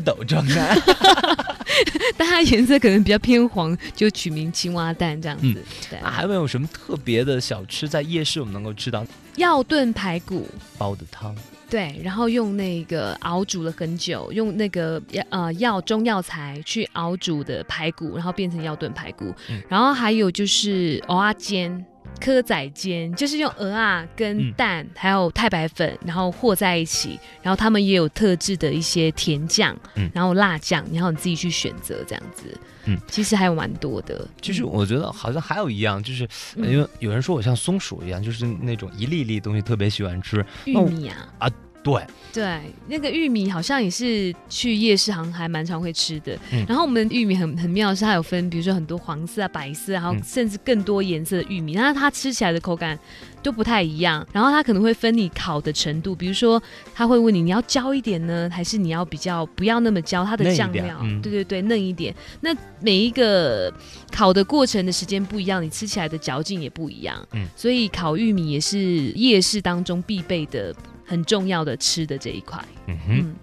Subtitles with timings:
[0.00, 0.76] 蝌蚪状态。
[2.16, 5.54] 但它颜色可能比较偏黄，就取名青蛙蛋这样子。
[5.90, 9.04] 对，还有没有什么特别的小吃在夜市我们能够吃到？
[9.36, 11.34] 药炖排骨煲的汤。
[11.68, 19.34] 对，然后用那个熬煮了很久，用那个呃药中药材去熬煮的排骨，然后变成药炖排骨。
[19.48, 21.84] 嗯然后还有就是蚵仔煎。
[22.20, 29.76] 蚵仔煎就是用鹅啊跟蛋还有太白粉，然后和在一起，然后他们也有特制的一些甜酱，
[30.12, 32.58] 然后辣酱，然后你自己去选择这样子。
[32.86, 34.26] 嗯，其实还有蛮多的。
[34.42, 41.50] 其实我觉得好像还有一样，就是因为有人说我像松鼠一样，就是那种一粒粒东西特别喜欢吃玉米啊啊。
[41.84, 42.02] 对
[42.32, 46.36] 对，那个玉米好像也是去夜市行还蛮常会吃的。
[46.66, 52.98] 然后我们的玉米很很妙，是它有分，比如说很多黄色啊、白色，然后甚至更多颜色的玉米，那它吃起来的口感
[53.42, 54.26] 都不太一样。
[54.32, 56.60] 然后它可能会分你烤的程度，比如说
[56.94, 60.24] 他会问你你要焦一点呢，还是你要比较不要那么焦？
[60.24, 62.12] 它的酱料，对对对，嫩一点。
[62.40, 63.72] 那每一个
[64.10, 67.24] 烤的过程的时间不一样，你吃起来的嚼劲也不一样。
[67.32, 68.78] 嗯，所以烤玉米也是
[69.12, 70.74] 夜市当中必备的。
[71.04, 73.34] 很重要的吃的这一块，嗯哼，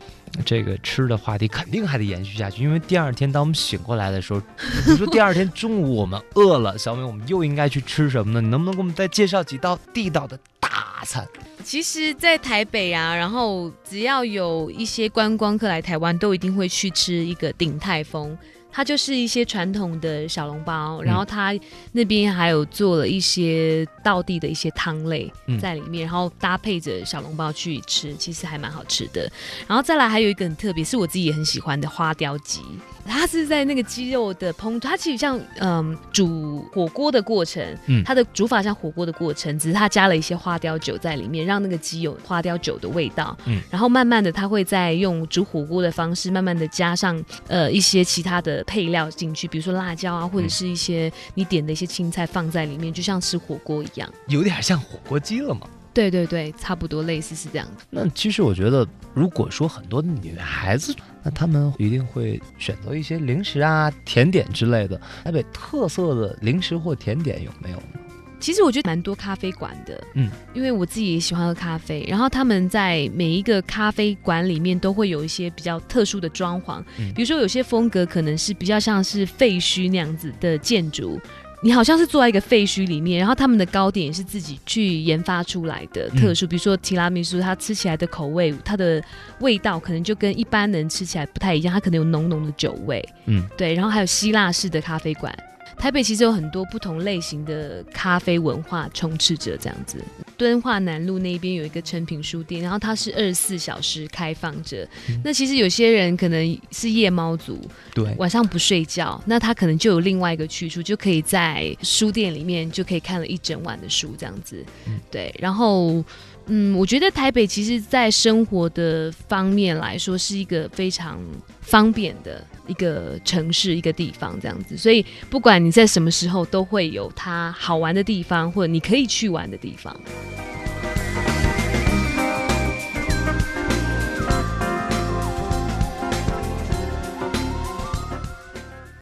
[0.45, 4.42] 这个吃的话题肯定还得延续下去，因为第二天当我们醒过来的时候，
[4.88, 8.42] 你说第二天中午我们饿了，小美我们又应该去吃什么呢？
[8.42, 11.28] 你能不能给我们再介绍几道地道的大餐？
[11.64, 18.36] 其实，在台北啊，然后只要有一些观光客来台湾，都一定会去吃一个鼎泰丰。
[18.72, 21.53] 它就是一些传统的小笼包，然后它
[21.91, 29.30] 那边还有做了一些道地的一些汤类在里面，然后搭配着小笼包去吃，其实还蛮好吃的。
[29.67, 32.61] 然后再来还有一个很特别，是我自己也很喜欢的花雕鸡。
[33.05, 55.61] 它是在那个鸡肉的烹，它其实像嗯煮火锅的过程，嗯，它的煮法像火锅的过程，只是它加了一些花雕酒在里面，让那个鸡有花雕酒的味道，嗯，然后慢慢的它会再用煮火锅的方式，慢慢的加上呃一些其他的配料进去，比如说辣椒啊，或者是一些你点的一些青菜放在里面，就像吃火锅一样，有点像火锅鸡了嘛。
[55.93, 57.67] 对对对，差不多类似是这样。
[57.89, 64.99] 那其实我觉得，如果说很多女孩子，那他们一定会选择一些零食啊、甜点之类的。
[65.23, 67.99] 台北特色的零食或甜点有没有呢？
[68.39, 72.04] 其实我觉得蛮多咖啡馆的，嗯，因为我自己也喜欢喝咖啡。
[72.09, 76.83] 然后他们在每一个咖啡馆里面都会有一些比较特殊的装潢，
[77.14, 81.21] 比如说有些风格可能是比较像是废墟那样子的建筑。
[81.64, 89.02] 你好像是坐在一个废墟里面，然后他们的糕点也是自己去研发出来的特殊，比如说提拉米苏，它吃起来的口味，它的
[89.39, 95.32] 味道可能就跟一般人吃起来不太一样，它可能有浓浓的酒味，嗯，对，然后还有希腊式的咖啡馆。
[95.81, 99.97] 台北其实有很多不同类型的咖啡文化充斥着，这样子。
[100.37, 104.87] 敦化南路那边有一个成品书店，然后它是二十四小时开放着。
[105.23, 107.59] 那其实有些人可能是夜猫族，
[107.95, 114.64] 对，晚上不睡觉，那他可能就有另外一个去处，就可以在书店里面就可以看了一整晚的书，这样子。
[115.09, 116.05] 对，然后。
[116.47, 121.19] 嗯，我觉得台北其实，在生活的方面来说，是一个非常
[121.61, 124.75] 方便的一个城市、一个地方，这样子。
[124.75, 129.95] 所以，不管你在什么时候，都会有它好玩的地方，或者你可以去玩的地方。